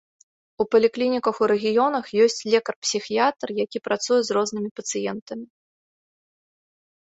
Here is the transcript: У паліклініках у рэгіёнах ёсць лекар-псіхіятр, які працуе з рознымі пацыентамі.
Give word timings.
У 0.63 0.65
паліклініках 0.75 1.35
у 1.47 1.49
рэгіёнах 1.51 2.05
ёсць 2.23 2.41
лекар-псіхіятр, 2.53 3.47
які 3.65 3.77
працуе 3.89 4.19
з 4.31 4.37
рознымі 4.39 4.69
пацыентамі. 4.81 5.45